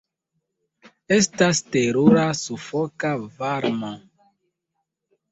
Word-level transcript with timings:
Estas 1.17 1.59
terura 1.75 2.23
sufoka 2.39 3.11
varmo. 3.43 3.91